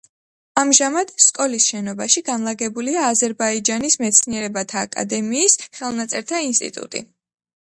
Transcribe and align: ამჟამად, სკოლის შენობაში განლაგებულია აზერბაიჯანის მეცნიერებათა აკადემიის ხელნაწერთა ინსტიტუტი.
ამჟამად, 0.59 1.11
სკოლის 1.25 1.67
შენობაში 1.73 2.23
განლაგებულია 2.29 3.03
აზერბაიჯანის 3.09 3.99
მეცნიერებათა 4.05 4.83
აკადემიის 4.89 5.61
ხელნაწერთა 5.69 6.45
ინსტიტუტი. 6.51 7.05